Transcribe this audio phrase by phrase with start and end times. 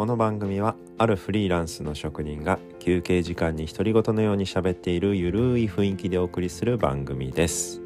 [0.00, 7.82] この番組はあるフリーランスの職人が休憩時間に独り言のように喋っているゆるい雰囲気でお送りする番組です。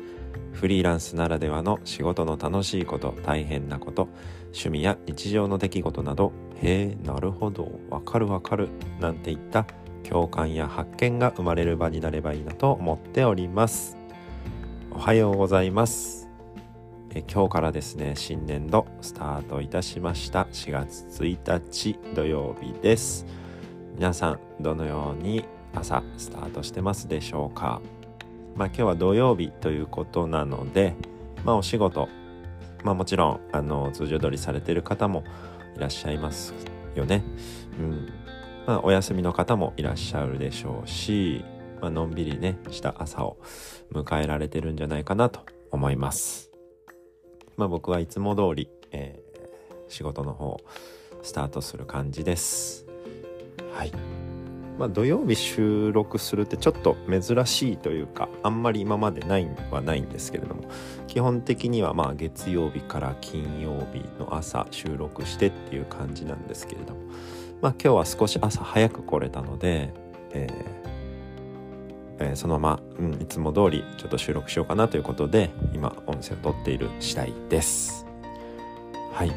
[0.53, 4.09] フリーランスならではの仕事の楽しいこと大変なこと
[4.53, 6.31] 趣味や日常の出来事など
[6.63, 8.69] へえなるほどわかるわかる
[9.01, 9.67] なんていった
[10.09, 13.97] 共感や発見が生まれる場になればいいなと思っております。
[14.93, 16.24] おはようございます。
[17.23, 20.49] 今日からですね新年度スタートいたしました。
[20.51, 23.25] 4月1日土曜日です。
[23.95, 27.81] 皆さんどのように朝スタートしてますでしょうか？
[28.57, 30.95] まあ今日は土曜日ということなので
[31.45, 32.09] まあお仕事
[32.83, 35.23] まあもちろんあの通常通りされている方も
[35.77, 36.53] いらっしゃいます
[36.97, 37.23] よね。
[37.79, 38.09] うん。
[38.67, 41.45] まあお休みの方もいらっしゃるでしょうし
[41.81, 43.37] まあのんびりねした朝を
[43.93, 46.54] 迎えられてるんじゃないかなと思います。
[47.57, 50.59] まあ僕はいつも通り、えー、仕事の方
[51.23, 52.87] スタートする感じです。
[53.73, 53.93] はい。
[54.79, 60.65] まあ、土曜日収録するってちょっと珍しいというかあんまり今までないはないんですけれども
[61.07, 67.03] 基本的にはまあ月曜日から金曜日の朝収録してっていう感じなんですけれども
[67.63, 69.95] まあ今日は少し朝早く来れたので、
[70.33, 70.84] えー
[72.19, 78.07] えー、そのまま、うん、いつも通りちょっと収録しようかなということで今音声を撮っている次第です
[79.13, 79.33] はい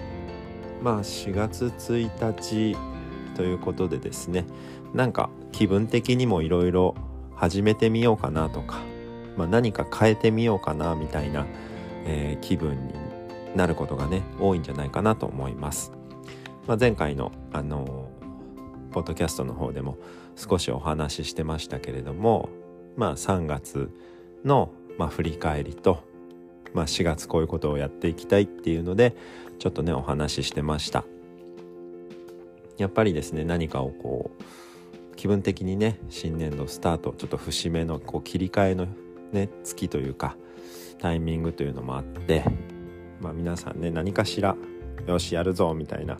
[0.81, 2.78] まあ4月1日
[3.36, 4.45] ということでですね
[4.94, 6.95] なんか気分的にもいろいろ
[7.36, 8.80] 始めてみようかなとか、
[9.38, 11.45] まあ、何か変えてみようかなみたいな、
[12.05, 12.94] えー、気分に
[13.55, 15.92] なることがね多いんじゃないかなと思います。
[16.67, 19.98] まあ、前回のあのー、ポッドキャストの方でも
[20.36, 22.50] 少しお話ししてましたけれども
[22.97, 23.89] まあ3月
[24.43, 26.03] の、まあ、振り返りと、
[26.73, 29.15] まあ、4月こういうことをやっていきたいっていうので
[29.59, 31.05] ちょっとねお話ししてました。
[32.77, 38.87] やっぱりですね何かをこう気分的にね新年度スタートちょっと節目のこう切り替えの
[39.31, 40.36] ね月というか
[40.99, 42.43] タイミングというのもあって
[43.19, 44.55] まあ皆さんね何かしら
[45.07, 46.17] よしやるぞみたいな、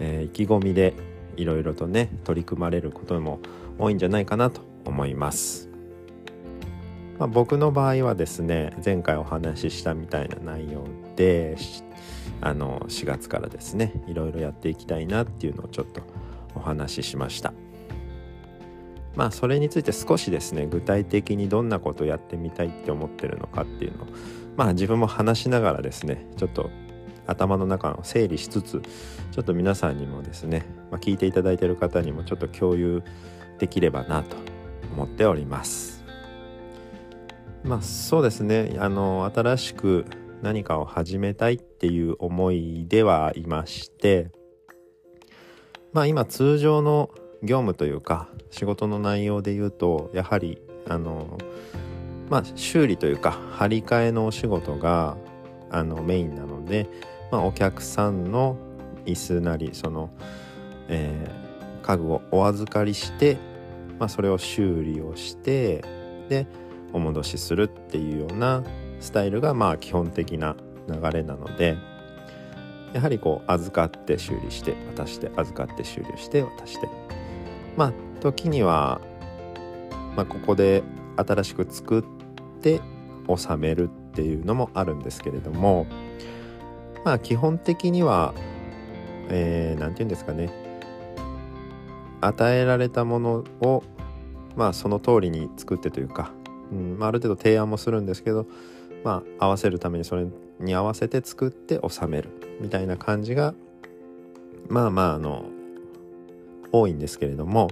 [0.00, 0.94] えー、意気込みで
[1.36, 3.38] いろいろとね取り組まれることも
[3.78, 5.73] 多いんじゃないかなと思います。
[7.18, 10.84] まあ、僕の場合はですね前回お話ししたみたいな内容
[11.16, 11.56] で
[12.40, 16.02] あの4月からですねいろいろやっていきたいなっていうのをちょっと
[16.54, 17.52] お話ししました。
[19.16, 24.06] まあそれについて少しですね具体的にどんなことをやってみたいって思ってるのかっていうのを
[24.56, 26.70] まあ自分も話しながらですねちょっと
[27.26, 28.82] 頭の中を整理しつつ
[29.30, 33.02] ちょっと皆さんにもですね、まあ、聞いていただいてる方にもちょっと共有
[33.58, 34.36] できればなと
[34.92, 35.93] 思っております
[37.64, 38.76] まあそうですね。
[38.78, 40.04] あの新しく
[40.42, 44.30] 何かを始めたいっていう思いではいまして
[45.94, 47.10] まあ今通常の
[47.42, 51.38] 業務というか仕事の内容で言うとやはりあの
[52.28, 55.16] まあ修理というか張り替えのお仕事が
[55.70, 56.86] あのメインなので、
[57.32, 58.58] まあ、お客さんの
[59.06, 60.10] 椅子なりその、
[60.88, 63.38] えー、家具をお預かりして、
[63.98, 65.82] まあ、それを修理をして
[66.28, 66.46] で
[66.94, 68.62] お戻しするっていうような
[69.00, 70.56] スタイルがまあ基本的な
[70.88, 71.76] 流れなので
[72.94, 76.88] やはりこう預かって修理して渡して預かって修理して渡して
[77.76, 79.00] まあ時には、
[80.16, 80.82] まあ、ここで
[81.16, 82.04] 新しく作っ
[82.62, 82.80] て
[83.28, 85.86] 収めるっていうのもあるんですけれども
[87.04, 88.32] まあ基本的には
[89.28, 90.50] 何、えー、て言うんですかね
[92.20, 93.82] 与えられたものを
[94.56, 96.30] まあその通りに作ってというか、
[96.72, 98.46] うんまあ、ある程度提案もするんですけど
[99.04, 100.26] まあ合わせるためにそれ
[100.60, 102.30] に合わせて作って収める
[102.60, 103.54] みたいな感じが
[104.68, 105.44] まあまああの
[106.72, 107.70] 多いんですけれども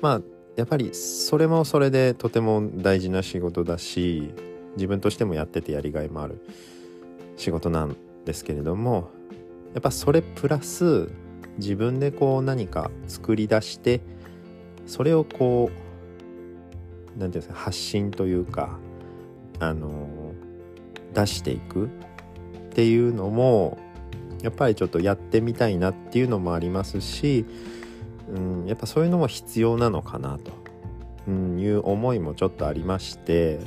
[0.00, 0.20] まあ
[0.56, 4.30] やっぱりそれもそれでとても大事な仕事だし
[4.76, 6.44] 自分としてもやっててやりがいもある
[7.36, 9.10] 仕事なんですけれども
[9.74, 11.08] やっぱそれプラス
[11.58, 14.00] 自分でこう何か作り出して
[14.86, 15.81] それをこう
[17.16, 18.78] 何て言うんですか発信というか
[19.58, 20.32] あの
[21.14, 21.88] 出していくっ
[22.74, 23.78] ていうのも
[24.42, 27.46] やっぱりちょっとやってみたいなっていうのもありますし、
[28.28, 33.60] うん、やっぱそういうのも必要なのかなと、いう思いもちょっとありまして、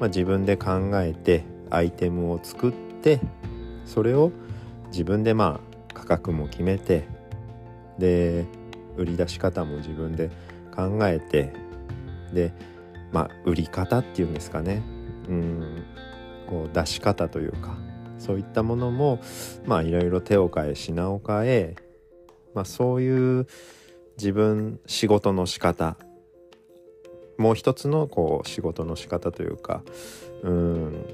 [0.00, 3.20] まあ、自分で考えてアイテムを作って
[3.86, 4.32] それを
[4.90, 7.04] 自分でまあ価格も決めて
[7.98, 8.46] で
[8.96, 10.30] 売り出し方も自分で
[10.74, 11.52] 考えて
[12.32, 12.52] で
[13.12, 14.82] まあ売り方っていうんですかね。
[15.28, 15.84] うん。
[16.48, 17.76] こう出し方というか
[18.18, 19.20] そういったものも
[19.64, 21.76] まあいろいろ手を変え品を変え、
[22.54, 23.46] まあ、そういう
[24.18, 25.96] 自分仕事の仕方。
[27.38, 29.82] もう一つのこう仕事の仕方というか
[30.42, 31.04] うん。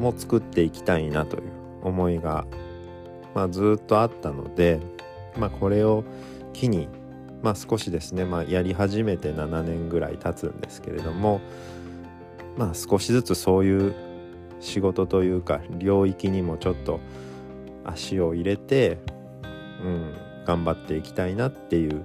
[0.00, 1.42] も作っていきたいなという
[1.82, 2.46] 思いが、
[3.34, 4.80] まあ、ずっとあったので、
[5.38, 6.04] まあ、これを
[6.52, 6.88] 機に、
[7.42, 11.40] まあ、少しですね、まあ、やり始めて7年ぐらい経つんですけれども、
[12.56, 13.94] まあ、少しずつそういう
[14.60, 17.00] 仕事というか領域にもちょっと
[17.84, 18.98] 足を入れて、
[19.82, 20.14] うん、
[20.44, 22.04] 頑張っていきたいなっていう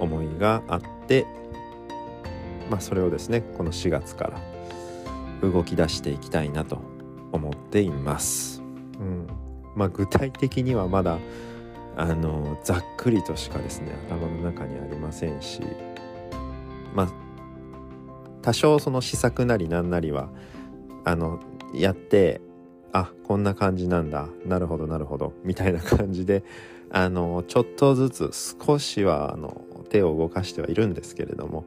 [0.00, 1.26] 思いがあって、
[2.70, 4.32] まあ、それをですねこの4月か
[5.42, 6.80] ら動き出していきたいなと
[7.30, 8.62] 思っています。
[8.98, 9.26] うん
[9.76, 11.18] まあ、具体的にはまだ
[11.98, 15.60] あのざっくりとしかですね頭の中にありませんし
[16.94, 17.08] まあ
[18.40, 20.30] 多少その試作なりなんなりは
[21.04, 21.40] あの
[21.74, 22.40] やって
[22.92, 26.44] あこんな感じなんだなるほどなるほどみたいな感じで
[26.90, 31.64] あのちょっとずつ少しはあの手を動かしてはいるんですけれども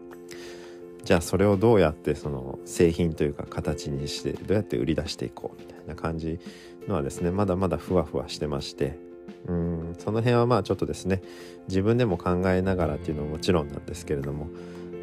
[1.04, 6.40] じゃあそれをどうやってその製品というか形にしてどうやって売り出していこうみたいな感じ
[6.88, 9.11] のはですねまだまだふわふわしてまして
[9.48, 11.22] うんその辺はまあちょっとですね
[11.68, 14.48] 自分でも考えながらっていうのももちろんなんですけれども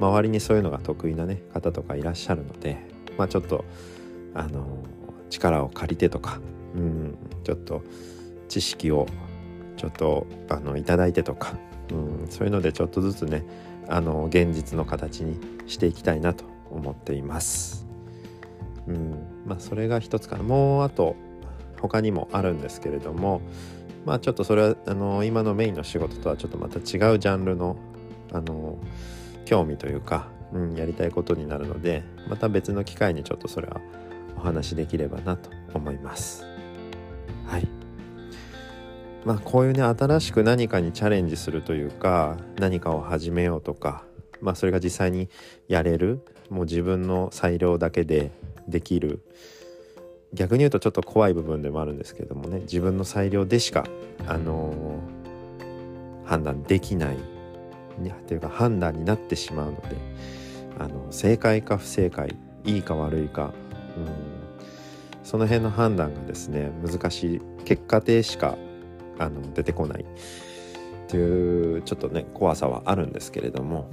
[0.01, 2.79] 周りにそういうのが得意なね方とかいらっしゃるので
[3.17, 3.65] まあちょっと
[4.35, 4.85] あの
[5.31, 6.41] 力を借りてとか
[6.75, 7.83] うんちょっと
[8.49, 9.07] 知識を
[9.77, 11.59] ちょっとあのいただいてとか
[11.91, 11.95] う
[12.25, 13.45] んそういうのでちょっとずつね
[13.89, 17.87] あの現実の形にしていきたいなと思っています。
[18.87, 21.15] うんまあ、それが一つかなもうあと
[21.81, 23.43] 他にもあるんですけれども
[24.05, 27.77] まあちょっとそれはあの今のメインの仕事とはちょっとまた違うジャンルの
[28.33, 28.79] あの
[29.47, 33.81] 興味というか、うん、やりたいことになるのでまた別の機会にちょっとそれは
[34.37, 36.45] お話しできればなと思います。
[37.47, 37.69] はい
[39.25, 44.05] まあこういうね新しく何かにチャレンジするというか何かを始めようとか
[44.41, 45.29] まあそれが実際に
[45.67, 48.31] やれるもう自分の裁量だけで
[48.69, 49.21] できる
[50.35, 53.87] 逆に言うとちょっと怖い部分でもあるんですけどもね自分の裁量でしか
[54.27, 57.17] あのー、判断できない
[58.27, 59.97] というか判断になってしまうので
[60.79, 63.53] あの正解か不正解いいか悪いか、
[63.97, 68.57] うん、その辺の判断がですね難しい結果でしか
[69.19, 70.07] あの出てこないっ
[71.09, 73.91] ていうちょっとね怖さはあるんですけれども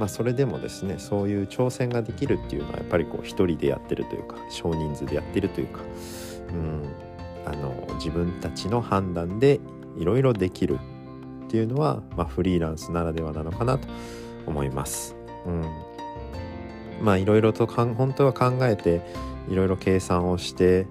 [0.00, 5.80] まあそれでもですねそういう挑戦ができるっていうのはやっぱりこう一人でやってるというか少人数でやってるというか、
[6.48, 6.88] うん、
[7.44, 9.60] あの自分たちの判断で
[9.98, 10.78] いろいろできる
[11.44, 13.88] っていうのは、まあ、フリーランスならではなのかなと
[14.46, 15.16] 思います。
[15.44, 15.64] うん、
[17.02, 19.02] まあいろいろとかん本当は考えて
[19.50, 20.86] いろいろ計算をして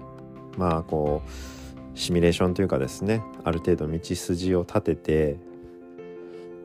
[0.56, 5.36] まあこうシミュレーションというかですねある程度道筋を立てて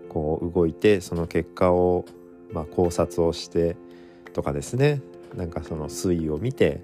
[0.10, 2.06] こう動いてその結果を
[2.56, 3.76] まあ考察をして
[4.34, 5.02] とかですね。
[5.36, 6.82] なんかその推移を見て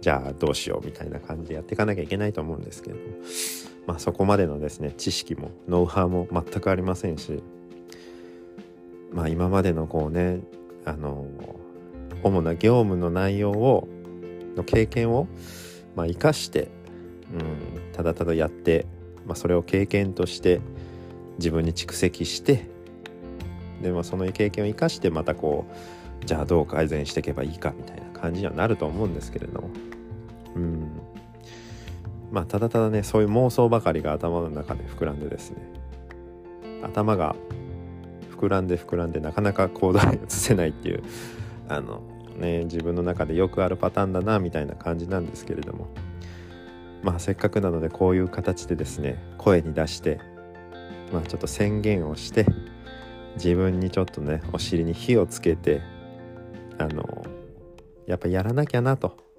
[0.00, 2.96] じゃあどうしようみたいな感じでやっていかなきゃいけないと思うんですけど。
[2.96, 3.02] も
[3.86, 7.42] まあ、そこまでのですね知識もノウハウも全くありませんし、
[9.12, 10.40] まあ、今までのこうね
[10.84, 11.26] あの
[12.22, 13.88] 主な業務の内容を
[14.56, 15.26] の経験を、
[15.96, 16.68] まあ、生かして、
[17.32, 18.86] うん、ただただやって、
[19.26, 20.60] まあ、それを経験として
[21.38, 22.68] 自分に蓄積して
[23.80, 25.66] でもその経験を生かしてまたこ
[26.22, 29.70] うじゃあどう改善していけばいいかみたいな感じにはなると思うんですけれども、
[30.54, 30.90] うん、
[32.30, 35.56] まあただただねそういう妄想ばかりが頭の中で膨らんでですね。
[36.82, 37.36] 頭が
[38.30, 41.02] 膨らんで膨らんでなかなか行動に移せないっていう
[41.68, 42.00] あの
[42.38, 45.88] ね自分の中でよくあるパターンだなみたいな感じなんですけれども。
[47.02, 50.20] まあせっかくなのでこういう形でですね声に出して
[51.12, 52.46] まあちょっと宣言をして
[53.34, 55.80] 自分にちょっとねお尻に火をつけて
[56.78, 57.24] あの
[58.06, 59.30] やっぱやらなきゃなと。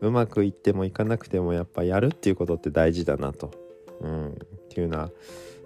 [0.00, 3.50] うまくいってもいかなくてもやっぱやるっていうことって大事だなと、
[4.00, 4.34] うん、っ
[4.68, 5.10] ていうのは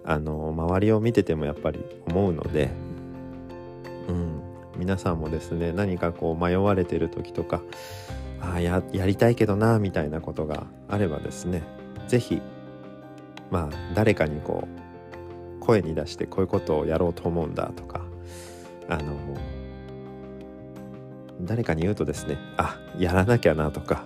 [0.05, 2.71] あの周りを見ててもやっぱり思うので、
[4.09, 4.41] うん、
[4.77, 7.63] 皆さんもですね何かこう迷われてる時とか
[8.41, 11.63] あややりたいけどなみたいなことがあればですね
[12.09, 12.43] 是非
[13.51, 14.92] まあ誰かにこう
[15.63, 18.01] 声に出してこういうことをやろうと思うんだとか
[18.89, 19.17] あの
[21.41, 24.05] 誰かに言うとですねあやらなきゃなとか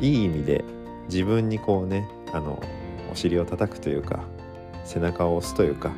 [0.00, 0.62] いい意味で
[1.08, 2.62] 自分にこうねあの
[3.10, 4.22] お尻を叩くというか
[4.84, 5.92] 背中を押すというか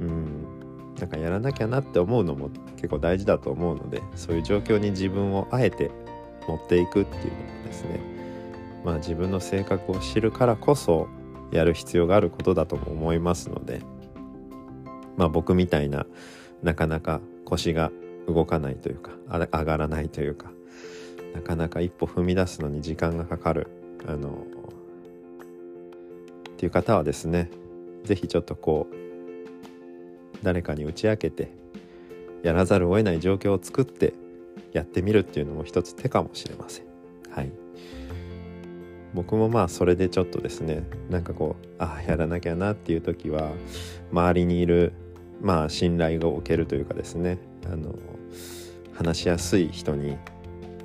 [0.00, 5.90] うんなんかやらなきゃなって思うのも結構大事だと思うのでそういう状況に自分をあえて
[6.48, 8.18] 持っていくっていうのもですね
[8.84, 11.08] まあ、自分の性格を知るからこそ
[11.50, 13.80] やる必要があることだとも思いますので、
[15.16, 16.06] まあ、僕みたいな
[16.62, 17.90] なかなか腰が
[18.26, 20.50] 動かないというか上がらないというか
[21.34, 23.68] なかなか一歩踏み出すのに時間がかかる
[24.06, 24.46] あの
[26.50, 27.50] っていう方はですね
[28.04, 28.94] 是非ちょっとこう
[30.42, 31.52] 誰かに打ち明けて
[32.42, 34.14] やらざるを得ない状況を作って
[34.72, 36.86] やってみるっていうのも一つ手かもしれません。
[37.30, 37.67] はい
[39.18, 43.50] 僕もまあそれでちょっとですねなんかこうああやらなきゃなっていう時は
[44.12, 44.92] 周りにいる
[45.42, 47.96] まあ信頼を受けるというかですねあの
[48.94, 50.16] 話しやすい人に、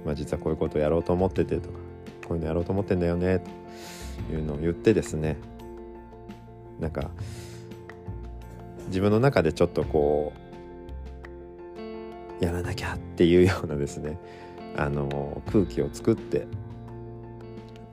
[0.03, 1.75] まあ、実はこういうことをやろうと思っててとか
[2.27, 3.43] こういうのやろうと思ってんだよね
[4.27, 5.37] というのを言ってですね
[6.79, 7.11] なんか
[8.87, 10.33] 自分の中でちょっとこ
[12.41, 14.17] うやらなきゃっていうようなですね
[14.75, 16.47] あの空気を作って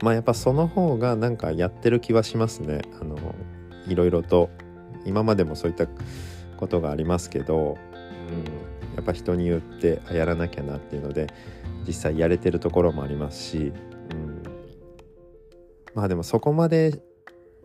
[0.03, 3.17] まあやっぱその方がなんかやってる気はしますねあの
[3.87, 4.51] いろいろと
[5.05, 5.87] 今までもそういった
[6.57, 11.27] ことがありますけど、うん、やっぱ人によってやらなきゃなっていうので
[11.87, 14.43] 実際やれてるところもありますし、うん、
[15.95, 17.01] まあでもそこまで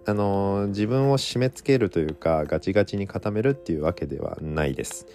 [0.08, 5.08] あの自分を締め付けるというかガチガチに固めるっていうわけではないです。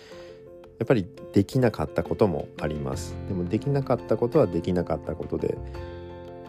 [0.78, 3.14] やっぱりできなかったこともあります。
[3.28, 5.58] でもできなかったことはできなかったことで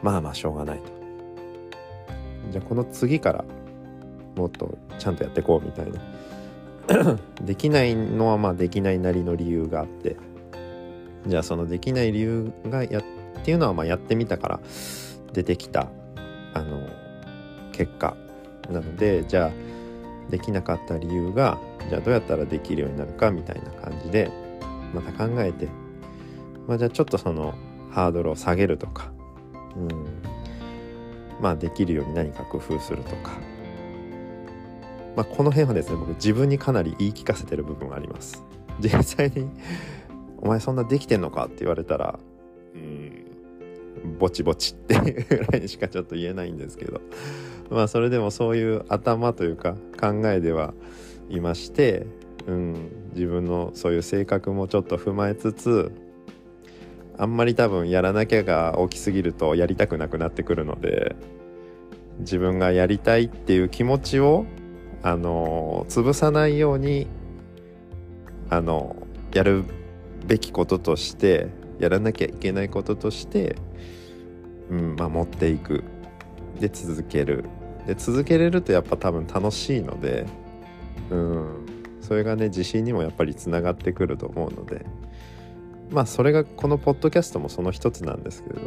[0.02, 0.92] まあまあしょうがないと。
[2.52, 3.46] じゃあこの次から
[4.36, 6.02] もっとちゃんとやってこうみたいな。
[7.42, 10.18] できないのはまあできないなりの理由があって。
[11.28, 13.04] じゃあそのできない理由がやっ
[13.44, 14.60] ていうのはまあやってみたから。
[15.34, 15.88] 出てきた。
[16.54, 16.88] あの
[17.72, 18.16] 結果。
[18.70, 19.52] なのでじゃあ
[20.30, 24.32] できなかった理由がじゃあどうやったらできるようになるかみたいな感じで
[24.94, 25.68] また考えて、
[26.68, 27.54] まあ、じゃあちょっとその
[27.92, 29.12] ハードルを下げるとか、
[29.76, 29.88] うん、
[31.42, 33.32] まあできるように何か工夫するとか、
[35.16, 38.44] まあ、この辺はですね僕自分にかなり言い聞かせてる部分があります。
[38.80, 39.50] 実際に
[40.38, 42.20] お前そんなできてんのかって言われたら
[42.74, 47.02] うんぼちぼちっていうぐらいにしかちょっと言えないんですけど。
[47.72, 50.74] まあそれでもそういう頭というか考えでは
[51.30, 52.06] いまして、
[52.46, 55.92] うん、自分のそういう性格もちょっと踏まえつつ
[57.22, 61.16] あんまり多分やらなきゃが大きすぎるとやりたくなくなってくるので
[62.18, 64.48] 自分がやりたいっていう気持ちを
[65.04, 67.06] あの潰さないように
[68.50, 68.96] あの
[69.36, 69.66] やる
[70.26, 73.56] べきこととしてやらなきゃいけないこととして、
[74.72, 75.84] うんまあ、持っていく。
[76.60, 77.46] で続ける。
[77.86, 80.26] で続けれるとやっぱ多分楽しいので、
[81.12, 81.66] うん、
[82.02, 84.86] それがね自信にもやっぱりつながってくると思うので
[85.92, 88.62] まあそれがこのポッドキャストもその一つなんですけれど、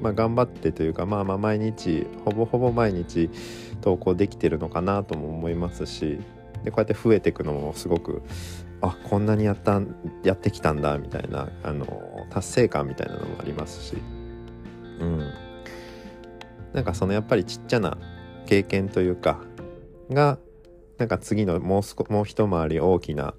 [0.00, 3.30] まあ、頑張ってというかまあまあ毎日ほぼほぼ毎日
[3.80, 6.18] 投稿できてるのかなとも思いますし
[6.64, 8.22] でこうやって増えていくのもすごく
[8.80, 9.80] あこんなにやった
[10.24, 13.96] やってきたんだみたいなあの達成感みたいなのもありますし。
[15.00, 15.32] うん。
[16.72, 17.98] なんかそのやっぱりちっちゃな
[18.46, 19.40] 経験というか
[20.10, 20.38] が
[20.98, 23.34] なんか次のもう少もう一回り大きな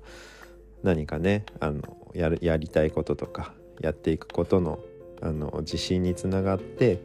[0.84, 1.82] 何かねあの
[2.14, 4.80] やるやりたいこととかやっていくことの
[5.22, 7.00] あの自信につながって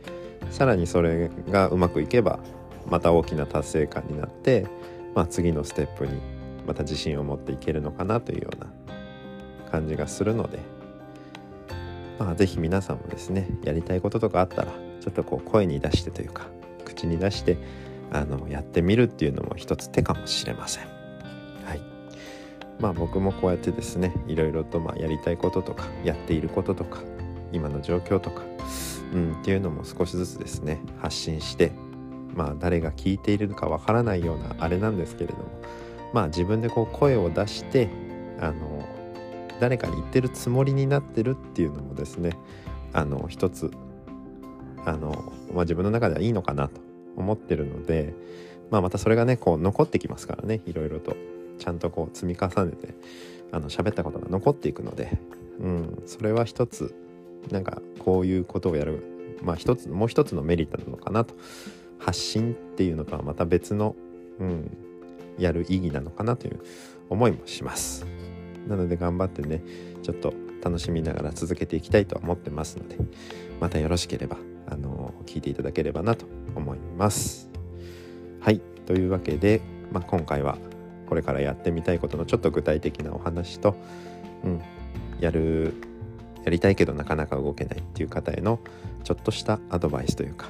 [0.50, 2.40] さらにそれがうまくいけば
[2.86, 4.66] また大きな達成感になって、
[5.14, 6.20] まあ、次のステップに
[6.66, 8.66] また自信を持っていけるのかなというような
[9.70, 10.58] 感じがするので、
[12.18, 16.46] まあ、是非皆さんもですねやりたいこととかあったらちょっとこう声に出してというか
[16.84, 17.56] 口に出して
[18.10, 20.97] あのやってみるっていうのも一つ手かもしれません。
[22.80, 27.00] まあ僕もこうやってですねいろいろとまあやりたいこととかやっていることとか
[27.52, 28.42] 今の状況とか、
[29.12, 31.72] うん、っていうのも少しずつですね発信して
[32.34, 35.44] まあ誰が聞いているのかわからないようなあれなんですけれども
[36.12, 37.88] まあ自分でこう声を出して
[38.40, 38.86] あの
[39.60, 42.36] 誰かに言ってるつもりになってるっていうのもですね
[42.92, 43.70] あの一つ
[44.84, 46.80] あの、まあ、自分の中ではいいのかなと
[47.16, 48.14] 思ってるので、
[48.70, 51.16] まあ、またそれがねこう残ってきますからねいろいろと。
[51.58, 52.94] ちゃんとこう積み重ねて
[53.52, 55.18] あの喋ったことが残っていくので、
[55.60, 56.94] うん、それは一つ
[57.50, 59.02] なんかこういうことをやる
[59.42, 61.34] まあ一つもう一つのメリットなのかなと。
[61.98, 63.96] 発信っていうのとはまた別の、
[64.38, 64.76] うん、
[65.38, 66.60] やる意義なのかなという
[67.10, 68.06] 思いもします。
[68.66, 69.62] なので頑張ってね
[70.02, 72.96] ちょっと楽しみながら続けていきたいと思ってますので
[73.60, 74.36] またよろしければ
[74.68, 77.50] あの聞いていただければなと思います。
[78.40, 79.60] はいというわけで、
[79.92, 80.58] まあ、今回は
[81.08, 83.74] これからやってみたいことのちょっと具体的なお話と、
[84.44, 84.62] うん、
[85.20, 85.74] やる
[86.44, 88.58] やりたいけどなかなか動けないっていう方への
[89.04, 90.48] ちょっとしたアドバイスというか、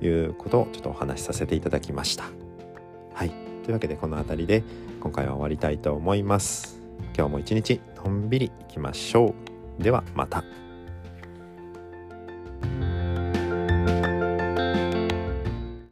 [0.00, 2.24] うん、いうことをちょっとお話しさせていただきました。
[3.14, 3.30] はい。
[3.62, 4.64] というわけでこの辺りで
[5.00, 6.80] 今回は終わりたいと思います。
[7.16, 9.34] 今日も一日のんびりいきましょ
[9.80, 9.82] う。
[9.82, 10.61] ではまた。